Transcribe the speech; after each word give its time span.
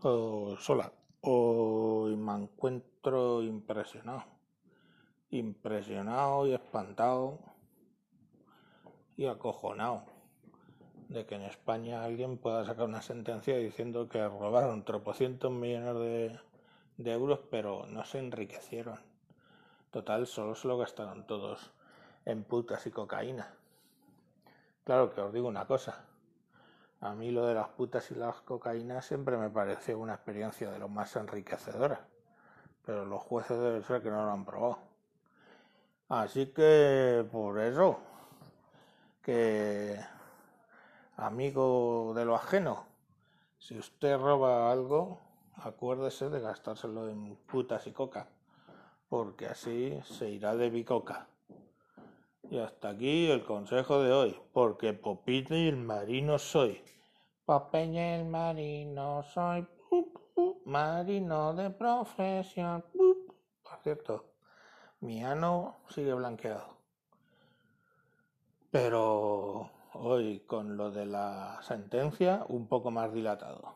Pues 0.00 0.70
hola, 0.70 0.92
hoy 1.22 2.14
me 2.14 2.32
encuentro 2.32 3.42
impresionado, 3.42 4.22
impresionado 5.30 6.46
y 6.46 6.54
espantado 6.54 7.40
y 9.16 9.26
acojonado 9.26 10.04
de 11.08 11.26
que 11.26 11.34
en 11.34 11.42
España 11.42 12.04
alguien 12.04 12.38
pueda 12.38 12.64
sacar 12.64 12.84
una 12.84 13.02
sentencia 13.02 13.56
diciendo 13.56 14.08
que 14.08 14.24
robaron 14.28 14.84
tropocientos 14.84 15.50
millones 15.50 15.96
de, 15.96 16.40
de 16.98 17.12
euros 17.12 17.40
pero 17.50 17.86
no 17.86 18.04
se 18.04 18.20
enriquecieron. 18.20 19.00
Total, 19.90 20.28
solo 20.28 20.54
se 20.54 20.68
lo 20.68 20.78
gastaron 20.78 21.26
todos 21.26 21.72
en 22.24 22.44
putas 22.44 22.86
y 22.86 22.92
cocaína. 22.92 23.52
Claro 24.84 25.12
que 25.12 25.20
os 25.22 25.32
digo 25.32 25.48
una 25.48 25.66
cosa, 25.66 26.04
a 27.00 27.14
mí 27.14 27.30
lo 27.30 27.46
de 27.46 27.54
las 27.54 27.68
putas 27.68 28.10
y 28.10 28.14
las 28.14 28.40
cocaínas 28.40 29.04
siempre 29.04 29.36
me 29.36 29.50
pareció 29.50 29.98
una 29.98 30.14
experiencia 30.14 30.70
de 30.70 30.78
lo 30.78 30.88
más 30.88 31.14
enriquecedora, 31.16 32.06
pero 32.84 33.04
los 33.04 33.22
jueces 33.22 33.58
deben 33.58 33.84
ser 33.84 34.02
que 34.02 34.10
no 34.10 34.24
lo 34.24 34.32
han 34.32 34.44
probado. 34.44 34.78
Así 36.08 36.46
que 36.46 37.26
por 37.30 37.60
eso, 37.60 37.98
que 39.22 39.98
amigo 41.16 42.12
de 42.16 42.24
lo 42.24 42.34
ajeno, 42.34 42.86
si 43.58 43.78
usted 43.78 44.18
roba 44.18 44.72
algo, 44.72 45.20
acuérdese 45.56 46.30
de 46.30 46.40
gastárselo 46.40 47.08
en 47.08 47.36
putas 47.36 47.86
y 47.86 47.92
coca, 47.92 48.28
porque 49.08 49.46
así 49.46 50.00
se 50.04 50.30
irá 50.30 50.56
de 50.56 50.70
bicoca. 50.70 51.26
Y 52.50 52.58
hasta 52.58 52.90
aquí 52.90 53.30
el 53.30 53.44
consejo 53.44 54.02
de 54.02 54.10
hoy, 54.10 54.40
porque 54.54 54.94
Popeye 54.94 55.68
el 55.68 55.76
marino 55.76 56.38
soy. 56.38 56.80
Popeye 57.44 58.20
el 58.20 58.24
marino 58.24 59.22
soy, 59.22 59.66
marino 60.64 61.52
de 61.52 61.68
profesión. 61.68 62.84
Por 62.92 63.78
cierto, 63.82 64.24
mi 65.00 65.22
ano 65.22 65.76
sigue 65.90 66.14
blanqueado. 66.14 66.78
Pero 68.70 69.70
hoy 69.92 70.40
con 70.46 70.78
lo 70.78 70.90
de 70.90 71.04
la 71.04 71.60
sentencia 71.62 72.46
un 72.48 72.66
poco 72.66 72.90
más 72.90 73.12
dilatado. 73.12 73.74